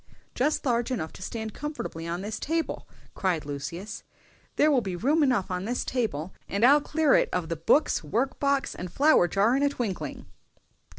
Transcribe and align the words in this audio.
"Just 0.33 0.65
large 0.65 0.89
enough 0.89 1.13
to 1.13 1.21
stand 1.21 1.53
comfortably 1.53 2.07
on 2.07 2.21
this 2.21 2.37
side 2.37 2.41
table!" 2.41 2.87
cried 3.13 3.45
Lucius. 3.45 4.01
"There 4.55 4.71
will 4.71 4.81
be 4.81 4.95
room 4.95 5.21
enough 5.21 5.51
on 5.51 5.65
this 5.65 5.85
table, 5.85 6.33
and 6.49 6.65
I'll 6.65 6.81
clear 6.81 7.13
it 7.13 7.29
of 7.31 7.49
the 7.49 7.55
books, 7.55 8.03
work 8.03 8.39
box, 8.39 8.73
and 8.73 8.91
flower 8.91 9.27
jar 9.27 9.55
in 9.55 9.61
a 9.61 9.69
twinkling." 9.69 10.25